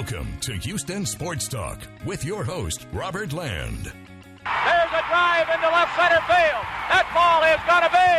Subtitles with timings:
[0.00, 3.84] Welcome to Houston Sports Talk with your host, Robert Land.
[3.84, 6.64] There's a drive into left center field.
[6.88, 8.12] That ball is going to be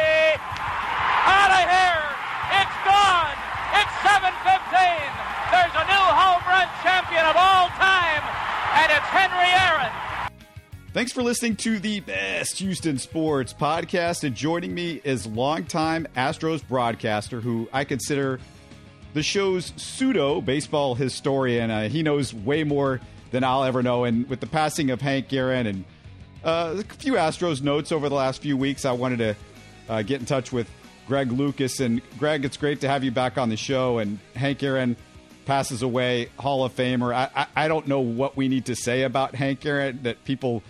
[1.25, 2.05] out of here.
[2.61, 3.33] It's gone.
[3.81, 5.09] It's 7:15.
[5.49, 8.21] There's a new home run champion of all time,
[8.77, 9.91] and it's Henry Aaron.
[10.93, 14.23] Thanks for listening to the best Houston sports podcast.
[14.23, 18.39] And joining me is longtime Astros broadcaster who I consider
[19.13, 21.71] the show's pseudo baseball historian.
[21.71, 23.01] Uh, he knows way more
[23.31, 24.03] than I'll ever know.
[24.03, 25.85] And with the passing of Hank Aaron and
[26.43, 29.35] uh, a few Astros notes over the last few weeks, I wanted to
[29.89, 30.69] uh, get in touch with
[31.07, 31.79] Greg Lucas.
[31.79, 33.99] And Greg, it's great to have you back on the show.
[33.99, 34.95] And Hank Aaron
[35.45, 37.13] passes away, Hall of Famer.
[37.13, 40.63] I, I, I don't know what we need to say about Hank Aaron that people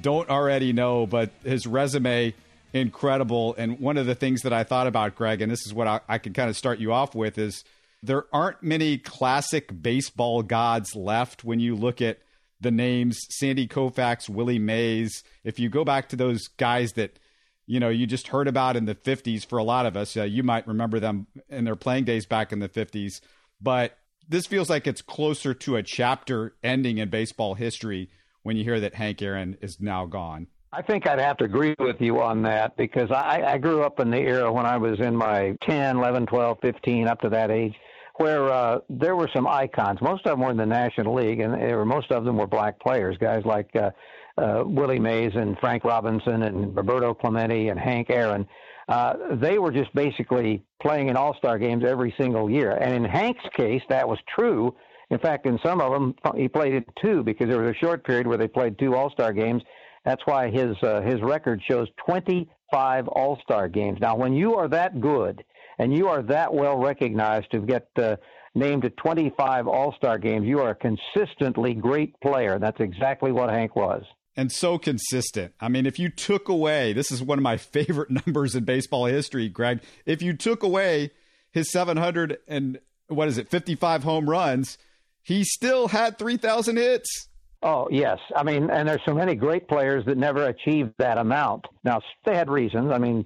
[0.00, 2.34] don't already know, but his resume
[2.72, 3.54] incredible.
[3.56, 6.00] And one of the things that I thought about Greg, and this is what I,
[6.08, 7.64] I can kind of start you off with, is
[8.02, 12.18] there aren't many classic baseball gods left when you look at
[12.60, 15.22] the names Sandy Koufax, Willie Mays.
[15.44, 17.18] If you go back to those guys that
[17.66, 20.22] you know you just heard about in the 50s for a lot of us, uh,
[20.24, 23.20] you might remember them in their playing days back in the 50s,
[23.60, 28.10] but this feels like it's closer to a chapter ending in baseball history
[28.42, 30.46] when you hear that Hank Aaron is now gone.
[30.70, 34.00] I think I'd have to agree with you on that because I, I grew up
[34.00, 37.50] in the era when I was in my 10, 11, 12, 15, up to that
[37.50, 37.74] age,
[38.18, 40.00] where uh, there were some icons.
[40.00, 42.78] Most of them were in the National League, and were, most of them were black
[42.80, 43.90] players, guys like uh,
[44.36, 48.46] uh, Willie Mays and Frank Robinson and Roberto Clemente and Hank Aaron.
[48.88, 52.72] Uh, they were just basically playing in All Star games every single year.
[52.72, 54.74] And in Hank's case, that was true.
[55.10, 58.04] In fact, in some of them, he played in two because there was a short
[58.04, 59.62] period where they played two All Star games.
[60.04, 63.98] That's why his uh, his record shows 25 All Star games.
[64.00, 65.44] Now, when you are that good
[65.78, 68.16] and you are that well recognized to get uh,
[68.54, 72.58] named to 25 All Star games, you are a consistently great player.
[72.58, 74.04] That's exactly what Hank was.
[74.36, 75.52] And so consistent.
[75.60, 79.06] I mean, if you took away, this is one of my favorite numbers in baseball
[79.06, 79.82] history, Greg.
[80.06, 81.10] If you took away
[81.50, 82.78] his 700 and
[83.08, 84.78] what is it, 55 home runs,
[85.22, 87.28] he still had 3,000 hits.
[87.62, 88.18] Oh, yes.
[88.36, 91.64] I mean, and there's so many great players that never achieved that amount.
[91.82, 92.92] Now, they had reasons.
[92.92, 93.24] I mean,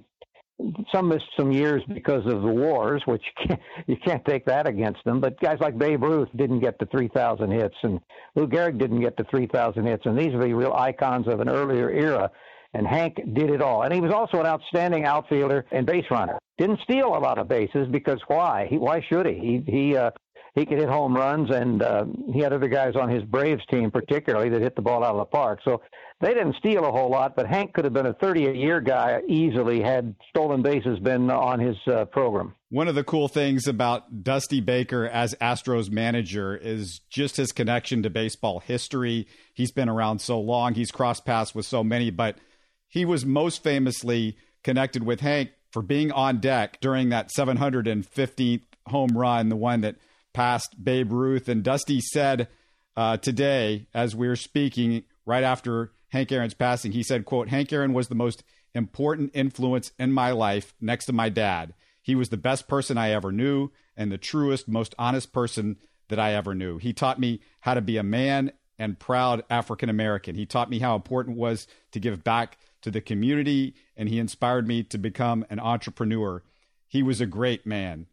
[0.91, 4.67] some missed some years because of the wars, which you can't, you can't take that
[4.67, 5.19] against them.
[5.19, 7.99] But guys like Babe Ruth didn't get to 3,000 hits, and
[8.35, 11.49] Lou Gehrig didn't get to 3,000 hits, and these are the real icons of an
[11.49, 12.29] earlier era.
[12.75, 16.39] And Hank did it all, and he was also an outstanding outfielder and base runner.
[16.57, 18.65] Didn't steal a lot of bases because why?
[18.67, 19.63] He, why should he?
[19.65, 20.09] He he uh,
[20.55, 23.89] he could hit home runs, and uh, he had other guys on his Braves team,
[23.89, 25.59] particularly, that hit the ball out of the park.
[25.65, 25.81] So
[26.21, 29.81] they didn't steal a whole lot, but Hank could have been a 30-a-year guy easily
[29.81, 32.53] had stolen bases been on his uh, program.
[32.69, 38.03] One of the cool things about Dusty Baker as Astros manager is just his connection
[38.03, 39.27] to baseball history.
[39.55, 42.37] He's been around so long, he's crossed paths with so many, but
[42.87, 49.17] he was most famously connected with Hank for being on deck during that 715th home
[49.17, 49.95] run, the one that–
[50.33, 51.47] past Babe Ruth.
[51.47, 52.47] And Dusty said
[52.95, 57.71] uh, today, as we are speaking, right after Hank Aaron's passing, he said, quote, Hank
[57.71, 61.73] Aaron was the most important influence in my life next to my dad.
[62.01, 65.77] He was the best person I ever knew and the truest, most honest person
[66.09, 66.77] that I ever knew.
[66.77, 70.35] He taught me how to be a man and proud African American.
[70.35, 74.19] He taught me how important it was to give back to the community, and he
[74.19, 76.43] inspired me to become an entrepreneur.
[76.87, 78.07] He was a great man.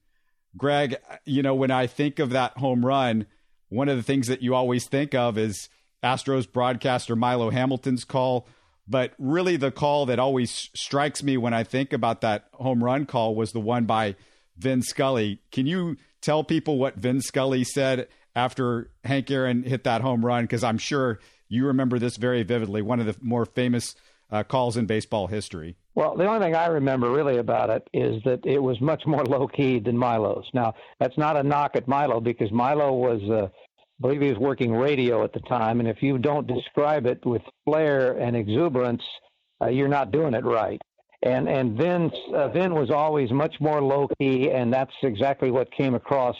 [0.56, 3.27] Greg, you know, when I think of that home run,
[3.69, 5.69] one of the things that you always think of is
[6.03, 8.47] Astros broadcaster Milo Hamilton's call.
[8.88, 13.06] But really, the call that always strikes me when I think about that home run
[13.06, 14.16] call was the one by
[14.59, 15.41] Vin Scully.
[15.53, 20.44] Can you tell people what Vin Scully said after Hank Aaron hit that home run?
[20.44, 23.94] Because I'm sure you remember this very vividly, one of the more famous
[24.31, 25.77] uh, calls in baseball history.
[25.95, 29.25] Well, the only thing I remember really about it is that it was much more
[29.27, 30.49] low key than Milo's.
[30.55, 34.38] Now, that's not a knock at Milo because Milo was, uh, I believe he was
[34.38, 39.03] working radio at the time, and if you don't describe it with flair and exuberance,
[39.61, 40.81] uh, you're not doing it right.
[41.23, 45.70] And and Vin uh, Vin was always much more low key, and that's exactly what
[45.70, 46.37] came across.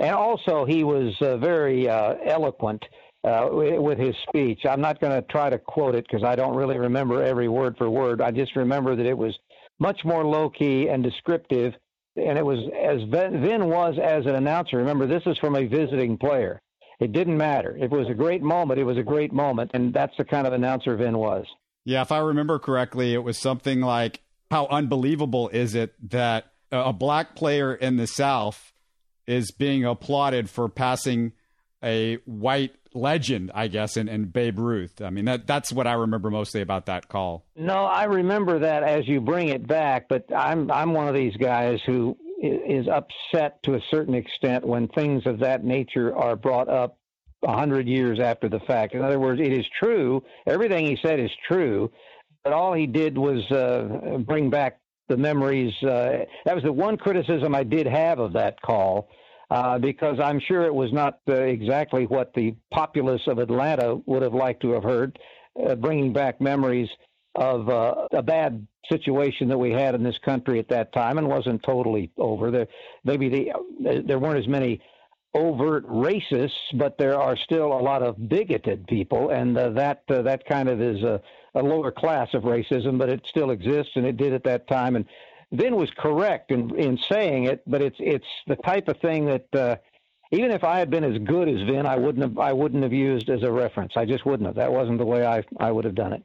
[0.00, 2.84] And also, he was uh, very uh, eloquent
[3.26, 4.60] uh, with his speech.
[4.68, 7.76] I'm not going to try to quote it because I don't really remember every word
[7.76, 8.20] for word.
[8.20, 9.36] I just remember that it was
[9.80, 11.74] much more low key and descriptive,
[12.16, 14.76] and it was as Vin was as an announcer.
[14.76, 16.62] Remember, this is from a visiting player.
[17.00, 17.76] It didn't matter.
[17.76, 20.52] It was a great moment, it was a great moment, and that's the kind of
[20.52, 21.44] announcer Vin was.
[21.84, 24.20] Yeah, if I remember correctly, it was something like,
[24.50, 28.72] "How unbelievable is it that a black player in the South
[29.26, 31.32] is being applauded for passing
[31.82, 35.00] a white legend, I guess, and, in Babe Ruth.
[35.00, 37.44] I mean, that that's what I remember mostly about that call.
[37.56, 41.36] No, I remember that as you bring it back, but I'm I'm one of these
[41.36, 46.68] guys who is upset to a certain extent when things of that nature are brought
[46.68, 46.98] up
[47.44, 48.94] a hundred years after the fact.
[48.94, 50.22] In other words, it is true.
[50.46, 51.90] Everything he said is true,
[52.44, 55.72] but all he did was uh, bring back the memories.
[55.82, 59.08] Uh, that was the one criticism I did have of that call
[59.50, 64.22] uh, because I'm sure it was not uh, exactly what the populace of Atlanta would
[64.22, 65.18] have liked to have heard,
[65.64, 66.88] uh, bringing back memories
[67.34, 71.28] of uh, a bad situation that we had in this country at that time, and
[71.28, 72.50] wasn't totally over.
[72.50, 72.66] There,
[73.04, 74.80] maybe the, there weren't as many
[75.34, 80.22] overt racists, but there are still a lot of bigoted people, and uh, that uh,
[80.22, 81.20] that kind of is a,
[81.54, 84.96] a lower class of racism, but it still exists, and it did at that time.
[84.96, 85.04] And
[85.52, 89.54] Vin was correct in in saying it, but it's it's the type of thing that
[89.54, 89.76] uh,
[90.32, 92.92] even if I had been as good as Vin, I wouldn't have I wouldn't have
[92.92, 93.92] used as a reference.
[93.96, 94.56] I just wouldn't have.
[94.56, 96.24] That wasn't the way I I would have done it.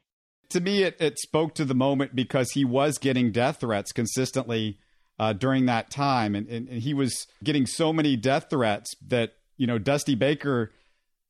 [0.50, 4.78] To me, it, it spoke to the moment because he was getting death threats consistently
[5.18, 9.34] uh, during that time, and, and, and he was getting so many death threats that
[9.56, 10.72] you know Dusty Baker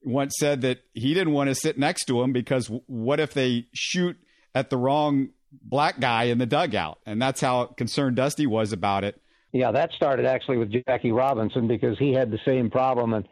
[0.05, 3.67] once said that he didn't want to sit next to him because what if they
[3.73, 4.17] shoot
[4.55, 5.29] at the wrong
[5.63, 9.21] black guy in the dugout, and that's how concerned Dusty was about it.
[9.53, 13.29] Yeah, that started actually with Jackie Robinson because he had the same problem, and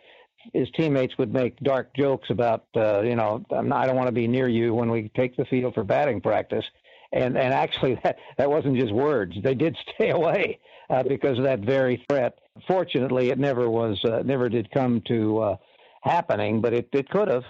[0.52, 4.26] his teammates would make dark jokes about, uh, you know, I don't want to be
[4.26, 6.64] near you when we take the field for batting practice.
[7.12, 9.34] And and actually, that that wasn't just words.
[9.43, 10.58] They did stay away
[10.90, 12.38] uh, because of that very threat.
[12.67, 15.56] Fortunately, it never was, uh, never did come to uh,
[16.02, 17.44] happening, but it it could have.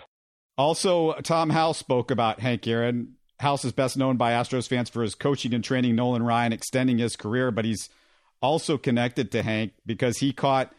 [0.56, 5.02] Also, Tom House spoke about Hank Aaron House is best known by Astros fans for
[5.02, 7.88] his coaching and training Nolan Ryan, extending his career, but he's
[8.42, 10.75] also connected to Hank because he caught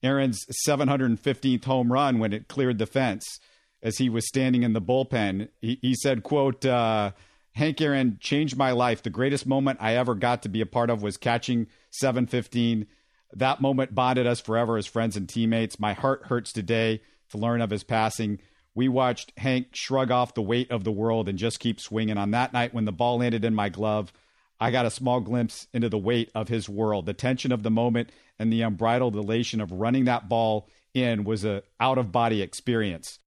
[0.00, 3.40] Aaron's 715th home run when it cleared the fence
[3.82, 5.48] as he was standing in the bullpen.
[5.60, 7.10] He, he said, quote, uh,
[7.56, 9.02] Hank Aaron changed my life.
[9.02, 12.86] The greatest moment I ever got to be a part of was catching 715.
[13.32, 15.80] That moment bonded us forever as friends and teammates.
[15.80, 18.38] My heart hurts today to learn of his passing.
[18.74, 22.18] We watched Hank shrug off the weight of the world and just keep swinging.
[22.18, 24.12] On that night, when the ball landed in my glove,
[24.60, 27.06] I got a small glimpse into the weight of his world.
[27.06, 31.44] The tension of the moment and the unbridled elation of running that ball in was
[31.44, 33.18] a out of body experience.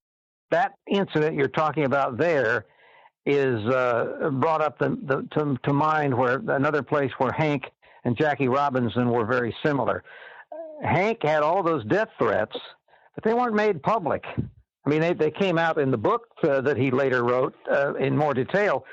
[0.50, 2.66] That incident you're talking about there
[3.26, 7.64] is uh, brought up the, the, to, to mind where another place where Hank
[8.04, 10.02] and Jackie Robinson were very similar.
[10.82, 12.56] Hank had all those death threats,
[13.14, 14.24] but they weren't made public.
[14.88, 17.92] I mean, they, they came out in the book uh, that he later wrote uh,
[17.96, 18.86] in more detail,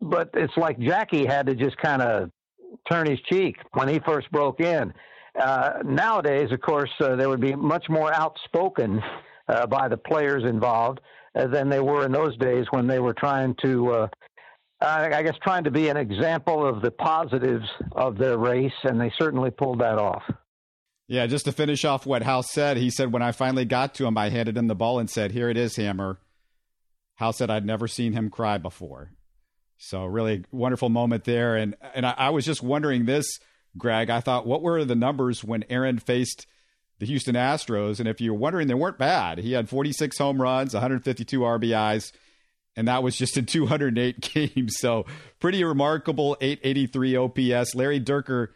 [0.00, 2.30] but it's like Jackie had to just kind of
[2.90, 4.90] turn his cheek when he first broke in.
[5.38, 9.02] Uh, nowadays, of course, uh, there would be much more outspoken
[9.48, 11.00] uh, by the players involved
[11.34, 14.08] uh, than they were in those days when they were trying to,
[14.80, 19.12] I guess, trying to be an example of the positives of their race, and they
[19.18, 20.22] certainly pulled that off.
[21.08, 24.06] Yeah, just to finish off what House said, he said, when I finally got to
[24.06, 26.20] him, I handed him the ball and said, Here it is, Hammer.
[27.14, 29.10] House said, I'd never seen him cry before.
[29.78, 31.56] So, really wonderful moment there.
[31.56, 33.26] And, and I, I was just wondering this,
[33.76, 34.10] Greg.
[34.10, 36.46] I thought, what were the numbers when Aaron faced
[36.98, 38.00] the Houston Astros?
[38.00, 39.38] And if you're wondering, they weren't bad.
[39.38, 42.12] He had 46 home runs, 152 RBIs,
[42.76, 44.76] and that was just in 208 games.
[44.78, 45.06] So,
[45.40, 47.74] pretty remarkable 883 OPS.
[47.74, 48.48] Larry Dierker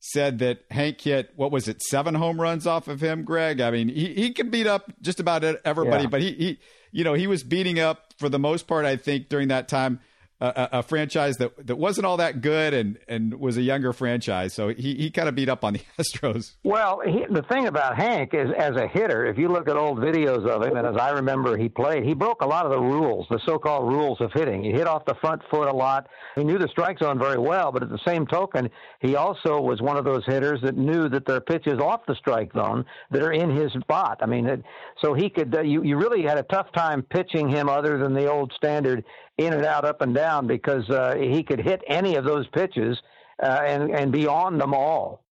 [0.00, 3.60] said that Hank hit what was it seven home runs off of him, Greg.
[3.60, 6.08] I mean, he he can beat up just about everybody, yeah.
[6.08, 6.58] but he he
[6.90, 8.84] you know he was beating up for the most part.
[8.86, 10.00] I think during that time
[10.40, 14.54] a, a, franchise that, that wasn't all that good and, and was a younger franchise.
[14.54, 16.54] So he, he kind of beat up on the Astros.
[16.64, 19.98] Well, he, the thing about Hank is, as a hitter, if you look at old
[19.98, 22.80] videos of him, and as I remember he played, he broke a lot of the
[22.80, 24.64] rules, the so called rules of hitting.
[24.64, 26.08] He hit off the front foot a lot.
[26.36, 28.70] He knew the strike zone very well, but at the same token,
[29.00, 32.14] he also was one of those hitters that knew that there are pitches off the
[32.14, 34.18] strike zone that are in his spot.
[34.22, 34.62] I mean, it,
[35.02, 38.14] so he could, uh, you, you really had a tough time pitching him other than
[38.14, 39.04] the old standard
[39.46, 43.00] in and out, up and down, because uh, he could hit any of those pitches
[43.42, 45.24] uh, and and be on them all.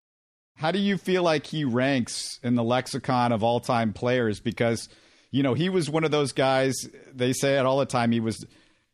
[0.55, 4.39] How do you feel like he ranks in the lexicon of all time players?
[4.39, 4.89] Because
[5.31, 6.75] you know he was one of those guys.
[7.13, 8.11] They say it all the time.
[8.11, 8.45] He was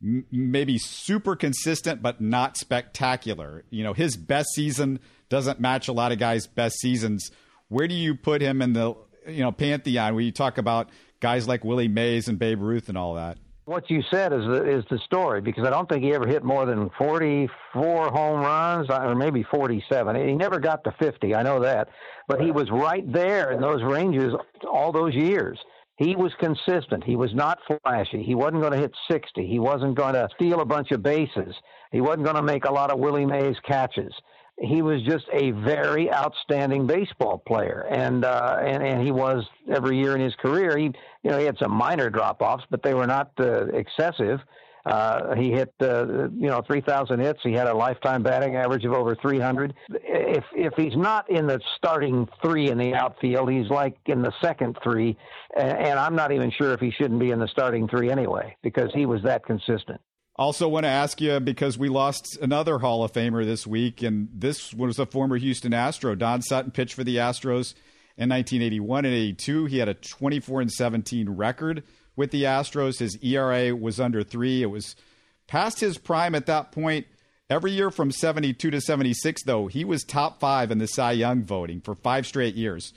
[0.01, 3.63] maybe super consistent, but not spectacular.
[3.69, 7.31] You know his best season doesn't match a lot of guys' best seasons.
[7.69, 8.95] Where do you put him in the
[9.27, 10.15] you know pantheon?
[10.15, 10.89] Where you talk about
[11.19, 13.37] guys like Willie Mays and Babe Ruth and all that.
[13.65, 16.43] What you said is the, is the story because I don't think he ever hit
[16.43, 20.27] more than 44 home runs uh, or maybe 47.
[20.27, 21.33] He never got to 50.
[21.33, 21.87] I know that,
[22.27, 24.33] but he was right there in those ranges
[24.69, 25.57] all those years.
[25.95, 27.03] He was consistent.
[27.05, 28.23] He was not flashy.
[28.23, 29.47] He wasn't going to hit 60.
[29.47, 31.55] He wasn't going to steal a bunch of bases.
[31.91, 34.11] He wasn't going to make a lot of Willie Mays catches.
[34.63, 39.97] He was just a very outstanding baseball player, and uh, and and he was every
[39.97, 40.77] year in his career.
[40.77, 44.39] He you know he had some minor drop offs, but they were not uh, excessive.
[44.85, 47.39] Uh, he hit, uh, you know, 3,000 hits.
[47.41, 49.73] He had a lifetime batting average of over 300.
[49.89, 54.33] If if he's not in the starting three in the outfield, he's like in the
[54.41, 55.17] second three,
[55.57, 58.55] and, and I'm not even sure if he shouldn't be in the starting three anyway
[58.61, 60.01] because he was that consistent.
[60.35, 64.29] Also, want to ask you because we lost another Hall of Famer this week, and
[64.33, 66.15] this was a former Houston Astro.
[66.15, 67.75] Don Sutton pitched for the Astros
[68.17, 69.65] in 1981 and 82.
[69.65, 71.83] He had a 24 and 17 record
[72.15, 72.97] with the Astros.
[72.97, 74.63] His ERA was under three.
[74.63, 74.95] It was
[75.45, 77.05] past his prime at that point.
[77.47, 81.43] Every year from 72 to 76, though, he was top five in the Cy Young
[81.43, 82.91] voting for five straight years.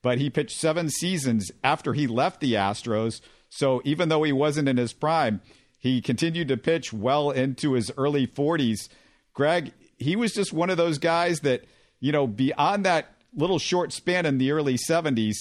[0.00, 3.20] But he pitched seven seasons after he left the Astros.
[3.50, 5.42] So even though he wasn't in his prime,
[5.78, 8.88] he continued to pitch well into his early 40s.
[9.32, 11.64] Greg, he was just one of those guys that,
[12.00, 15.34] you know, beyond that little short span in the early 70s,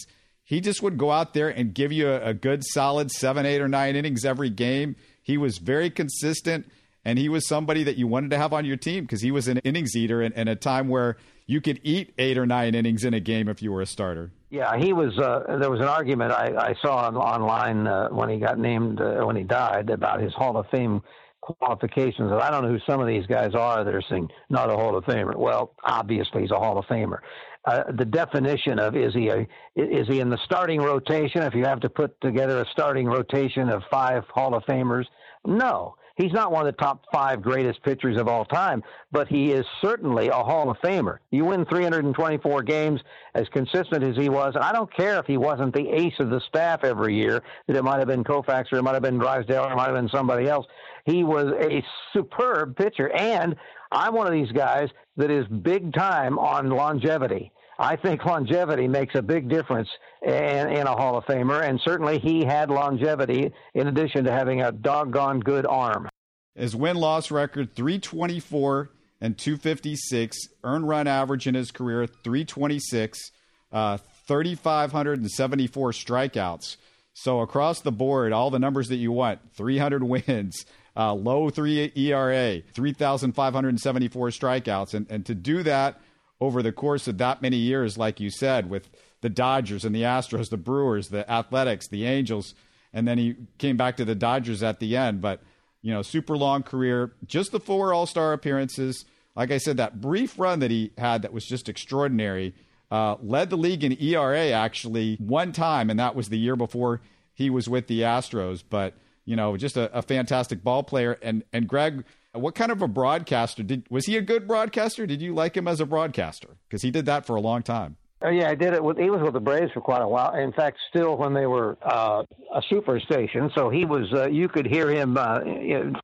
[0.44, 3.62] he just would go out there and give you a, a good solid seven, eight,
[3.62, 4.96] or nine innings every game.
[5.22, 6.72] He was very consistent,
[7.04, 9.48] and he was somebody that you wanted to have on your team because he was
[9.48, 11.18] an innings eater in, in a time where
[11.48, 14.32] you could eat eight or nine innings in a game if you were a starter.
[14.50, 15.18] Yeah, he was.
[15.18, 19.02] Uh, there was an argument I, I saw on, online uh, when he got named,
[19.02, 21.02] uh, when he died, about his Hall of Fame
[21.42, 22.32] qualifications.
[22.32, 24.74] And I don't know who some of these guys are that are saying not a
[24.74, 25.36] Hall of Famer.
[25.36, 27.20] Well, obviously he's a Hall of Famer
[27.68, 31.42] uh, the definition of is he a, is he in the starting rotation?
[31.44, 35.06] If you have to put together a starting rotation of five Hall of Famers,
[35.46, 39.52] no, he's not one of the top five greatest pitchers of all time, but he
[39.52, 41.20] is certainly a Hall of Famer.
[41.32, 43.02] You win 324 games
[43.36, 46.30] as consistent as he was, and I don't care if he wasn't the ace of
[46.30, 47.42] the staff every year.
[47.68, 49.88] That it might have been Koufax or it might have been Drysdale or it might
[49.88, 50.66] have been somebody else.
[51.06, 53.56] He was a superb pitcher, and
[53.92, 57.52] I'm one of these guys that is big time on longevity.
[57.80, 59.90] I think longevity makes a big difference
[60.24, 64.62] in, in, a Hall of Famer, and certainly he had longevity in addition to having
[64.62, 66.10] a doggone good arm.
[66.56, 68.90] His win loss record 324
[69.22, 73.32] and 256, earned run average in his career 326,
[73.72, 76.78] uh, 3,574 strikeouts.
[77.14, 80.66] So across the board, all the numbers that you want 300 wins,
[80.96, 84.94] uh, low three ERA, 3,574 strikeouts.
[84.94, 86.00] And, and to do that,
[86.40, 88.90] over the course of that many years, like you said, with
[89.22, 92.54] the Dodgers and the Astros, the Brewers, the Athletics, the Angels,
[92.94, 95.22] and then he came back to the Dodgers at the end.
[95.22, 95.42] But,
[95.82, 99.06] you know, super long career, just the four All Star appearances.
[99.36, 102.56] Like I said, that brief run that he had that was just extraordinary.
[102.90, 107.02] Uh, led the league in ERA actually one time, and that was the year before
[107.34, 108.64] he was with the Astros.
[108.68, 108.94] But,
[109.26, 111.20] you know, just a, a fantastic ball player.
[111.22, 112.06] And, and Greg,
[112.38, 115.06] what kind of a broadcaster did was he a good broadcaster?
[115.06, 116.58] Did you like him as a broadcaster?
[116.68, 117.98] Because he did that for a long time.
[118.22, 118.84] Oh yeah, I did it.
[118.84, 120.34] With, he was with the Braves for quite a while.
[120.34, 124.12] In fact, still when they were uh, a super station, so he was.
[124.12, 125.40] Uh, you could hear him uh,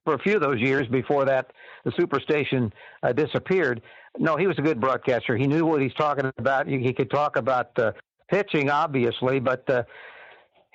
[0.05, 1.51] for a few of those years before that
[1.85, 2.71] the super station
[3.01, 3.81] uh, disappeared.
[4.19, 5.35] No, he was a good broadcaster.
[5.35, 6.67] He knew what he's talking about.
[6.67, 7.93] He could talk about uh,
[8.29, 9.83] pitching, obviously, but uh,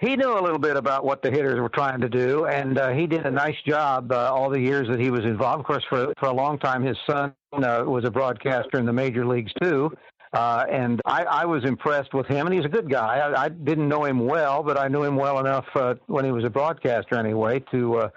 [0.01, 2.91] he knew a little bit about what the hitters were trying to do, and uh,
[2.91, 5.61] he did a nice job uh, all the years that he was involved.
[5.61, 8.93] Of course, for for a long time, his son uh, was a broadcaster in the
[8.93, 9.91] major leagues too,
[10.33, 12.47] uh, and I, I was impressed with him.
[12.47, 13.19] And he's a good guy.
[13.19, 16.31] I, I didn't know him well, but I knew him well enough uh, when he
[16.31, 17.97] was a broadcaster anyway to.
[17.97, 18.09] Uh,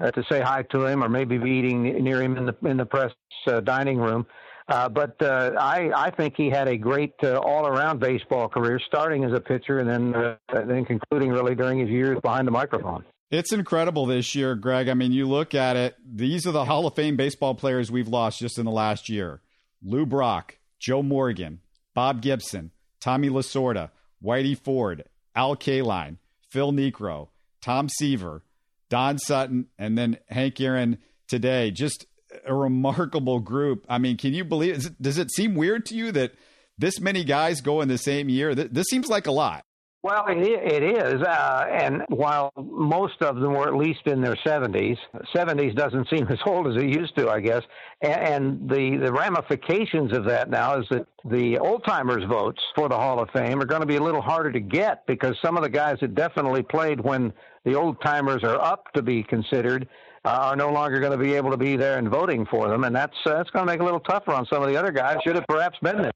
[0.00, 2.76] uh, to say hi to him, or maybe be eating near him in the in
[2.76, 3.12] the press
[3.46, 4.26] uh, dining room.
[4.66, 9.24] Uh, but uh, I, I think he had a great uh, all-around baseball career, starting
[9.24, 13.04] as a pitcher and then uh, then concluding really during his years behind the microphone.
[13.30, 14.88] It's incredible this year, Greg.
[14.88, 18.08] I mean, you look at it; these are the Hall of Fame baseball players we've
[18.08, 19.42] lost just in the last year:
[19.82, 21.60] Lou Brock, Joe Morgan,
[21.92, 23.90] Bob Gibson, Tommy Lasorda,
[24.22, 25.04] Whitey Ford,
[25.34, 26.16] Al Kaline,
[26.48, 27.28] Phil Niekro,
[27.60, 28.42] Tom Seaver,
[28.88, 31.70] Don Sutton, and then Hank Aaron today.
[31.70, 32.06] Just
[32.44, 33.84] a remarkable group.
[33.88, 34.86] I mean, can you believe?
[34.86, 35.02] It?
[35.02, 36.32] Does it seem weird to you that
[36.78, 38.54] this many guys go in the same year?
[38.54, 39.64] This seems like a lot.
[40.04, 44.98] Well, it is, uh, and while most of them were at least in their 70s,
[45.34, 47.62] 70s doesn't seem as old as it used to, I guess.
[48.02, 52.90] And, and the the ramifications of that now is that the old timers votes for
[52.90, 55.56] the Hall of Fame are going to be a little harder to get because some
[55.56, 57.32] of the guys that definitely played when
[57.64, 59.88] the old timers are up to be considered
[60.24, 62.94] are no longer going to be able to be there and voting for them, and
[62.94, 64.90] that's uh, that's going to make it a little tougher on some of the other
[64.90, 65.18] guys.
[65.24, 66.12] Should have perhaps been there.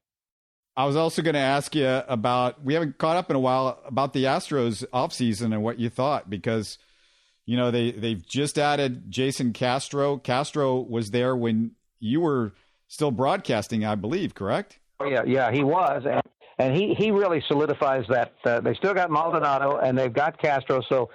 [0.77, 3.83] I was also going to ask you about we haven't caught up in a while
[3.85, 6.79] about the Astros offseason and what you thought because
[7.47, 10.19] you know they they've just added Jason Castro.
[10.19, 12.55] Castro was there when you were
[12.87, 14.79] still broadcasting, I believe, correct?
[15.01, 16.23] Oh, yeah, yeah, he was, and,
[16.59, 18.35] and he he really solidifies that.
[18.45, 21.11] Uh, they still got Maldonado and they've got Castro, so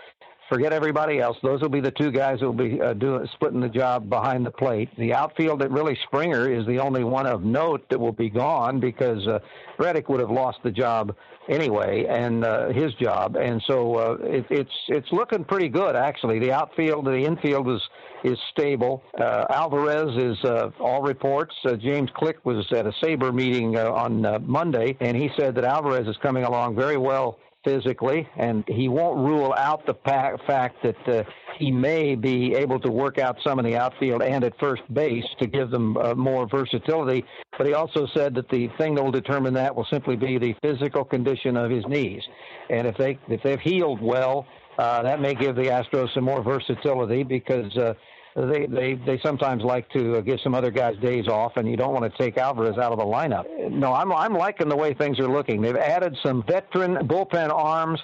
[0.50, 1.38] forget everybody else.
[1.42, 4.46] Those will be the two guys who will be uh, doing splitting the job behind
[4.46, 4.90] the plate.
[4.98, 8.80] The outfield, that really Springer is the only one of note that will be gone
[8.80, 9.40] because uh,
[9.78, 11.16] Reddick would have lost the job
[11.50, 16.40] anyway, and uh, his job, and so uh, it, it's it's looking pretty good actually.
[16.40, 17.82] The outfield, the infield is
[18.24, 19.04] is stable.
[19.20, 21.54] Uh, Alvarez is uh, all reports.
[21.66, 25.56] Uh, James Click was at a SABR meeting uh, on uh, Monday, and he said
[25.56, 30.84] that Alvarez is coming along very well physically, and he won't rule out the fact
[30.84, 31.24] that uh,
[31.58, 35.26] he may be able to work out some in the outfield and at first base
[35.40, 37.24] to give them uh, more versatility.
[37.58, 40.56] But he also said that the thing that will determine that will simply be the
[40.62, 42.24] physical condition of his knees,
[42.70, 44.46] and if they if they've healed well.
[44.76, 47.94] Uh, that may give the Astros some more versatility because uh,
[48.36, 51.78] they they they sometimes like to uh, give some other guys days off, and you
[51.78, 53.46] don't want to take Alvarez out of the lineup.
[53.72, 55.62] No, I'm I'm liking the way things are looking.
[55.62, 58.00] They've added some veteran bullpen arms.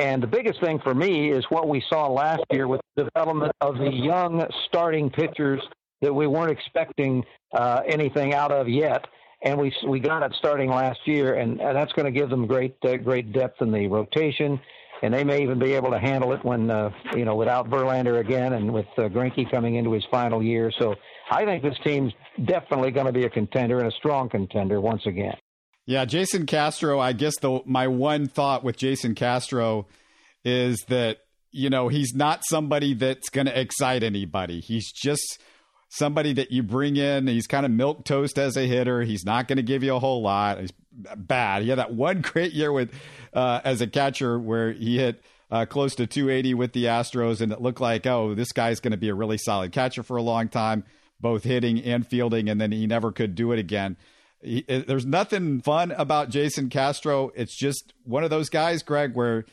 [0.00, 3.50] And the biggest thing for me is what we saw last year with the development
[3.60, 5.60] of the young starting pitchers
[6.02, 9.04] that we weren't expecting uh, anything out of yet.
[9.42, 12.46] And we we got it starting last year, and, and that's going to give them
[12.46, 14.60] great uh, great depth in the rotation
[15.02, 18.20] and they may even be able to handle it when uh, you know without Verlander
[18.20, 20.72] again and with uh, Greinke coming into his final year.
[20.78, 20.94] So
[21.30, 22.12] I think this team's
[22.44, 25.36] definitely going to be a contender and a strong contender once again.
[25.86, 27.00] Yeah, Jason Castro.
[27.00, 29.86] I guess the my one thought with Jason Castro
[30.44, 31.18] is that
[31.50, 34.60] you know he's not somebody that's going to excite anybody.
[34.60, 35.40] He's just
[35.88, 37.26] somebody that you bring in.
[37.26, 39.02] He's kind of milk toast as a hitter.
[39.02, 40.60] He's not going to give you a whole lot.
[40.60, 40.72] He's
[41.16, 41.62] bad.
[41.62, 42.92] He had that one great year with
[43.32, 47.52] uh, as a catcher where he hit uh, close to 280 with the Astros, and
[47.52, 50.22] it looked like oh this guy's going to be a really solid catcher for a
[50.22, 50.84] long time,
[51.20, 53.96] both hitting and fielding, and then he never could do it again.
[54.40, 57.32] He, there's nothing fun about Jason Castro.
[57.34, 59.46] It's just one of those guys, Greg, where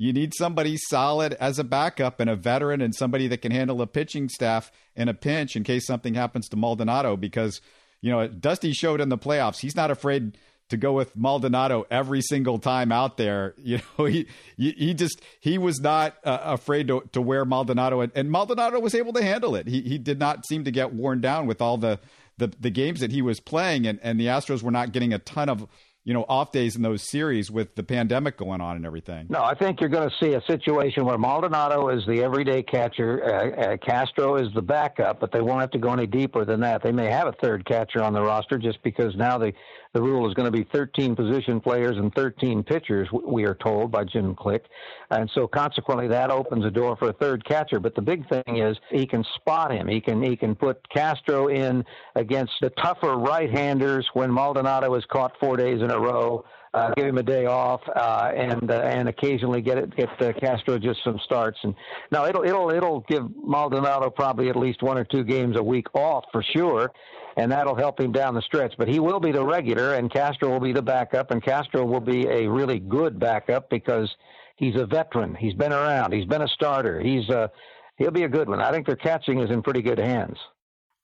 [0.00, 3.82] you need somebody solid as a backup and a veteran and somebody that can handle
[3.82, 7.60] a pitching staff in a pinch in case something happens to Maldonado because
[8.00, 10.38] you know Dusty showed in the playoffs he's not afraid
[10.70, 13.54] to go with Maldonado every single time out there.
[13.62, 18.10] You know, he he just he was not uh, afraid to, to wear Maldonado, and,
[18.14, 19.68] and, Maldonado was able to handle it.
[19.68, 22.00] He he did not seem to get worn down with all the
[22.38, 25.18] the, the games that he was playing, and, and the Astros were not getting a
[25.18, 25.68] ton of
[26.04, 29.26] you know off days in those series with the pandemic going on and everything.
[29.28, 33.22] No, I think you're going to see a situation where Maldonado is the everyday catcher,
[33.24, 36.60] uh, uh, Castro is the backup, but they won't have to go any deeper than
[36.60, 36.82] that.
[36.82, 39.52] They may have a third catcher on the roster just because now the
[39.92, 43.08] the rule is going to be 13 position players and 13 pitchers.
[43.12, 44.64] We are told by Jim Click,
[45.10, 47.80] and so consequently that opens a door for a third catcher.
[47.80, 49.88] But the big thing is he can spot him.
[49.88, 55.32] He can he can put Castro in against the tougher right-handers when Maldonado is caught
[55.40, 56.44] four days in a row.
[56.72, 60.32] Uh, give him a day off, uh, and uh, and occasionally get it get uh,
[60.38, 61.58] Castro just some starts.
[61.64, 61.74] And
[62.12, 65.88] now it'll it'll it'll give Maldonado probably at least one or two games a week
[65.94, 66.92] off for sure,
[67.36, 68.74] and that'll help him down the stretch.
[68.78, 72.00] But he will be the regular, and Castro will be the backup, and Castro will
[72.00, 74.14] be a really good backup because
[74.56, 75.34] he's a veteran.
[75.34, 76.12] He's been around.
[76.12, 77.00] He's been a starter.
[77.00, 77.48] He's uh,
[77.96, 78.60] he'll be a good one.
[78.60, 80.36] I think their catching is in pretty good hands.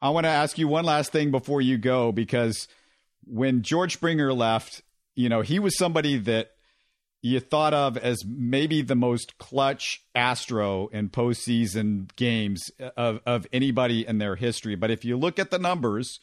[0.00, 2.68] I want to ask you one last thing before you go because
[3.24, 4.82] when George Springer left,
[5.14, 6.50] you know, he was somebody that
[7.22, 14.06] you thought of as maybe the most clutch Astro in postseason games of, of anybody
[14.06, 14.74] in their history.
[14.74, 16.20] But if you look at the numbers,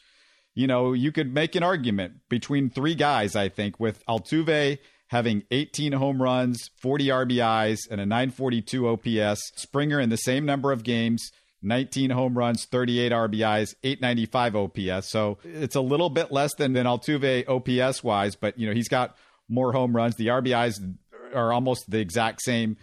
[0.54, 4.78] you know, you could make an argument between three guys, I think, with Altuve
[5.08, 9.52] having 18 home runs, 40 RBIs, and a 942 OPS.
[9.56, 11.30] Springer in the same number of games,
[11.62, 15.10] 19 home runs, 38 RBIs, 895 OPS.
[15.10, 18.88] So it's a little bit less than, than Altuve OPS wise, but you know, he's
[18.88, 19.16] got
[19.48, 20.16] more home runs.
[20.16, 20.96] The RBIs
[21.34, 22.76] are almost the exact same.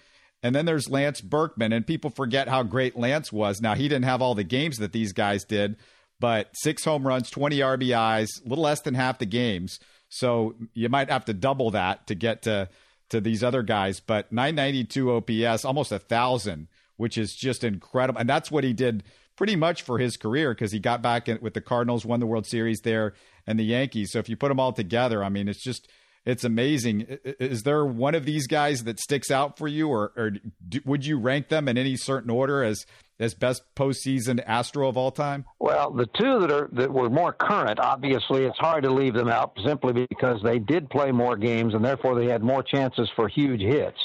[0.44, 3.62] And then there's Lance Berkman, and people forget how great Lance was.
[3.62, 5.78] Now, he didn't have all the games that these guys did,
[6.20, 9.80] but six home runs, 20 RBIs, a little less than half the games.
[10.10, 12.70] So you might have to double that to get to,
[13.10, 14.00] to these other guys.
[14.00, 16.68] But 992 OPS, almost a thousand
[17.02, 18.20] which is just incredible.
[18.20, 19.04] And that's what he did
[19.36, 22.28] pretty much for his career because he got back in, with the Cardinals, won the
[22.28, 23.16] World Series there,
[23.48, 24.12] and the Yankees.
[24.12, 25.90] So if you put them all together, I mean, it's just
[26.26, 27.18] it's amazing.
[27.24, 30.32] Is there one of these guys that sticks out for you, or, or
[30.68, 32.86] do, would you rank them in any certain order as
[33.20, 35.46] as best postseason Astro of all time?
[35.60, 39.30] Well, the two that are that were more current, obviously, it's hard to leave them
[39.30, 43.28] out simply because they did play more games and therefore they had more chances for
[43.28, 43.98] huge hits.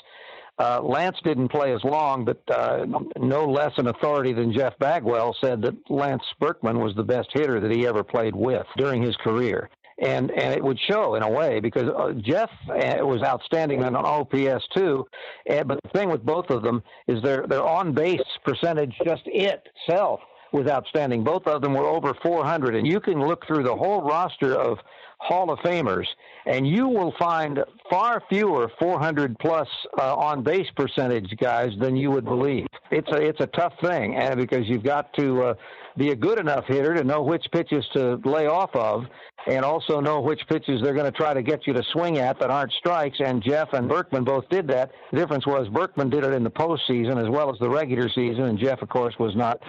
[0.59, 2.87] Uh, Lance didn't play as long, but uh,
[3.19, 7.61] no less an authority than Jeff Bagwell said that Lance Berkman was the best hitter
[7.61, 9.69] that he ever played with during his career.
[9.99, 13.97] And and it would show in a way because uh, Jeff uh, was outstanding on
[13.97, 15.07] OPS too,
[15.49, 19.23] and, but the thing with both of them is their their on base percentage just
[19.25, 20.21] itself
[20.53, 21.25] was outstanding.
[21.25, 24.79] Both of them were over 400, and you can look through the whole roster of
[25.19, 26.07] Hall of Famers,
[26.47, 27.59] and you will find
[27.91, 32.67] far fewer 400 plus uh, on base percentage guys than you would believe.
[32.91, 35.55] It's a it's a tough thing, and because you've got to uh,
[35.97, 39.05] be a good enough hitter to know which pitches to lay off of,
[39.47, 42.39] and also know which pitches they're going to try to get you to swing at
[42.41, 43.19] that aren't strikes.
[43.25, 44.91] And Jeff and Berkman both did that.
[45.13, 48.45] The difference was Berkman did it in the postseason as well as the regular season,
[48.45, 49.61] and Jeff, of course, was not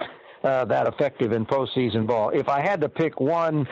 [0.44, 2.30] uh, that effective in postseason ball.
[2.30, 3.66] If I had to pick one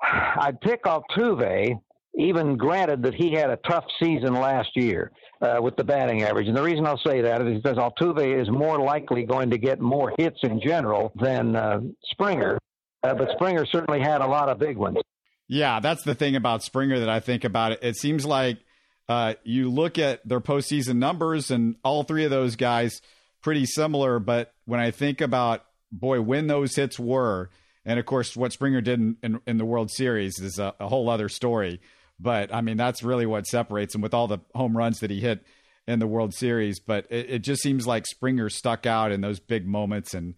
[0.36, 1.80] I'd pick Altuve,
[2.18, 6.48] even granted that he had a tough season last year uh, with the batting average.
[6.48, 9.80] And the reason I'll say that is because Altuve is more likely going to get
[9.80, 12.58] more hits in general than uh, Springer.
[13.02, 14.98] Uh, but Springer certainly had a lot of big ones.
[15.48, 17.80] Yeah, that's the thing about Springer that I think about it.
[17.82, 18.58] It seems like
[19.08, 23.00] uh, you look at their postseason numbers, and all three of those guys
[23.42, 24.20] pretty similar.
[24.20, 27.50] But when I think about boy, when those hits were,
[27.84, 30.88] and of course, what Springer did in, in, in the World Series is a, a,
[30.88, 31.80] whole other story.
[32.20, 35.20] But I mean, that's really what separates him with all the home runs that he
[35.20, 35.44] hit
[35.86, 36.80] in the World Series.
[36.80, 40.12] But it, it just seems like Springer stuck out in those big moments.
[40.12, 40.34] And,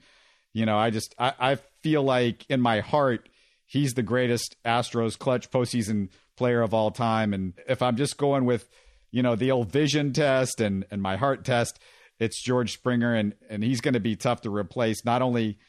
[0.52, 3.28] you know, I just, I, I feel like in my heart,
[3.66, 7.34] he's the greatest Astros clutch postseason player of all time.
[7.34, 8.68] And if I'm just going with,
[9.10, 11.80] you know, the old vision test and, and my heart test,
[12.20, 13.14] it's George Springer.
[13.14, 15.58] And, and he's going to be tough to replace, not only–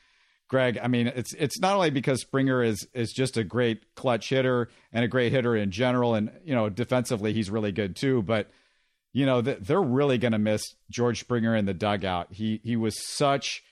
[0.54, 4.30] Greg, I mean, it's it's not only because Springer is is just a great clutch
[4.30, 8.22] hitter and a great hitter in general, and you know, defensively he's really good too.
[8.22, 8.52] But
[9.13, 10.62] you know, they're really going to miss
[10.92, 12.34] George Springer in the dugout.
[12.34, 13.63] He he was such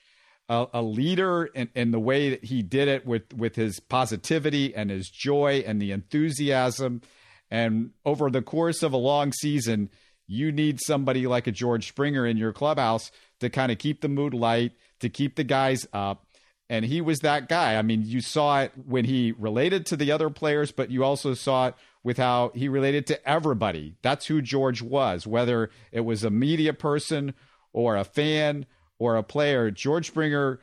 [0.48, 4.74] a, a leader in, in the way that he did it with with his positivity
[4.74, 7.00] and his joy and the enthusiasm.
[7.48, 9.88] And over the course of a long season,
[10.26, 14.08] you need somebody like a George Springer in your clubhouse to kind of keep the
[14.08, 16.26] mood light, to keep the guys up
[16.72, 17.76] and he was that guy.
[17.76, 21.34] I mean, you saw it when he related to the other players, but you also
[21.34, 23.96] saw it with how he related to everybody.
[24.00, 27.34] That's who George was, whether it was a media person
[27.74, 28.64] or a fan
[28.98, 29.70] or a player.
[29.70, 30.60] George Springer,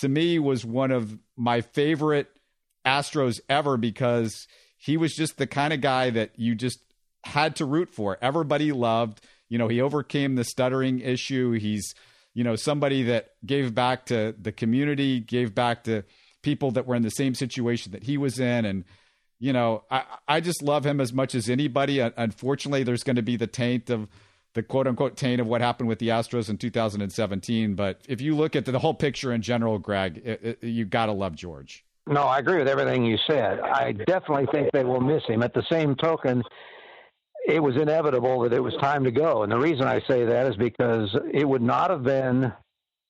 [0.00, 2.28] to me, was one of my favorite
[2.84, 6.80] Astros ever because he was just the kind of guy that you just
[7.24, 8.18] had to root for.
[8.20, 9.22] Everybody loved.
[9.48, 11.52] You know, he overcame the stuttering issue.
[11.52, 11.94] He's
[12.36, 16.04] you know, somebody that gave back to the community, gave back to
[16.42, 18.66] people that were in the same situation that he was in.
[18.66, 18.84] And,
[19.38, 21.98] you know, I, I just love him as much as anybody.
[21.98, 24.06] Unfortunately, there's going to be the taint of
[24.52, 27.74] the quote unquote taint of what happened with the Astros in 2017.
[27.74, 31.06] But if you look at the, whole picture in general, Greg, it, it, you got
[31.06, 31.86] to love George.
[32.06, 33.60] No, I agree with everything you said.
[33.60, 35.42] I definitely think they will miss him.
[35.42, 36.42] At the same token,
[37.46, 39.42] it was inevitable that it was time to go.
[39.42, 42.52] And the reason I say that is because it would not have been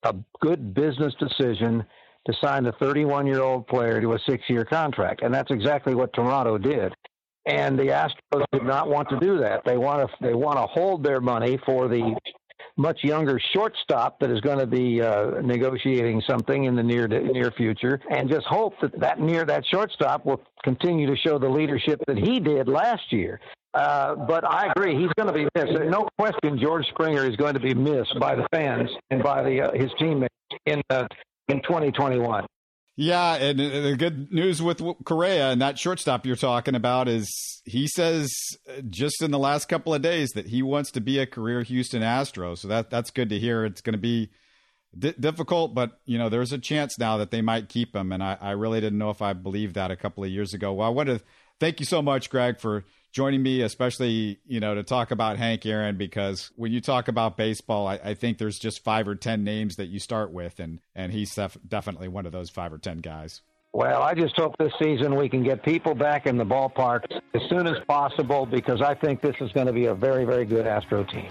[0.03, 1.85] a good business decision
[2.27, 5.22] to sign a 31 year old player to a six year contract.
[5.22, 6.92] And that's exactly what Toronto did.
[7.46, 9.62] And the Astros did not want to do that.
[9.64, 12.16] They want to they want to hold their money for the
[12.77, 17.53] much younger shortstop that is going to be uh, negotiating something in the near near
[17.53, 22.03] future, and just hope that that near that shortstop will continue to show the leadership
[22.09, 23.40] that he did last year.
[23.77, 25.79] Uh, but I agree, he's going to be missed.
[25.91, 29.61] No question, George Springer is going to be missed by the fans and by the
[29.61, 30.33] uh, his teammates
[30.65, 31.07] in uh,
[31.49, 32.47] in 2021.
[32.97, 37.29] Yeah, and the good news with Correa and that shortstop you're talking about is
[37.67, 38.33] he says
[38.67, 41.62] uh, just in the last couple of days that he wants to be a career
[41.62, 42.55] Houston Astro.
[42.55, 43.67] So that that's good to hear.
[43.67, 44.31] It's going to be
[44.99, 48.23] d- difficult, but you know there's a chance now that they might keep him, and
[48.23, 50.73] I, I really didn't know if I believed that a couple of years ago.
[50.73, 51.21] Well, I want to
[51.61, 55.64] thank you so much, Greg, for joining me, especially you know to talk about Hank
[55.64, 59.42] Aaron, because when you talk about baseball, I, I think there's just five or ten
[59.42, 62.79] names that you start with, and and he's def- definitely one of those five or
[62.79, 63.40] ten guys.
[63.72, 67.40] Well, I just hope this season we can get people back in the ballpark as
[67.48, 70.66] soon as possible because I think this is going to be a very, very good
[70.66, 71.29] Astro team.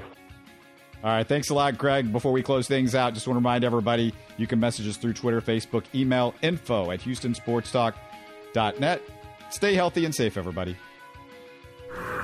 [1.04, 1.28] All right.
[1.28, 2.12] Thanks a lot, Greg.
[2.12, 5.14] Before we close things out, just want to remind everybody you can message us through
[5.14, 9.02] Twitter, Facebook, email, info at HoustonSportsTalk.net.
[9.50, 10.76] Stay healthy and safe, everybody.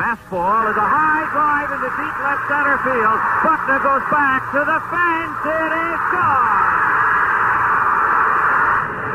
[0.02, 3.22] Fastball is a high drive into deep left center field.
[3.46, 5.38] Buckner goes back to the fence.
[5.46, 6.74] It is gone.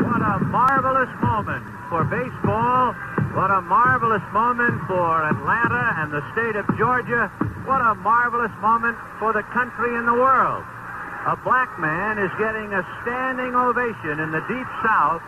[0.07, 2.95] What a marvelous moment for baseball.
[3.35, 7.27] What a marvelous moment for Atlanta and the state of Georgia.
[7.67, 10.63] What a marvelous moment for the country and the world.
[11.27, 15.19] A black man is getting a standing ovation in the Deep South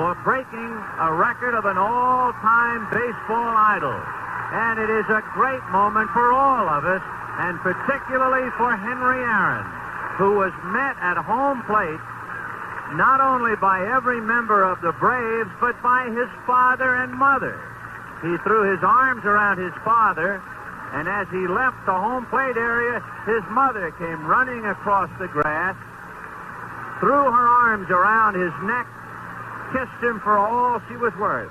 [0.00, 0.72] for breaking
[1.04, 4.00] a record of an all-time baseball idol.
[4.52, 7.02] And it is a great moment for all of us,
[7.40, 9.64] and particularly for Henry Aaron,
[10.20, 12.00] who was met at home plate
[12.94, 17.58] not only by every member of the Braves, but by his father and mother.
[18.20, 20.42] He threw his arms around his father,
[20.92, 25.76] and as he left the home plate area, his mother came running across the grass,
[27.00, 28.86] threw her arms around his neck,
[29.72, 31.50] kissed him for all she was worth.